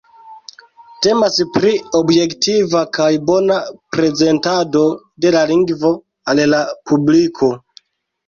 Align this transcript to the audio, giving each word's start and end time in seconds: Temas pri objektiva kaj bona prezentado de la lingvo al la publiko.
Temas 1.05 1.35
pri 1.57 1.73
objektiva 1.99 2.79
kaj 2.97 3.09
bona 3.27 3.57
prezentado 3.97 4.83
de 5.25 5.33
la 5.37 5.43
lingvo 5.53 5.91
al 6.33 6.43
la 6.55 6.63
publiko. 6.93 7.51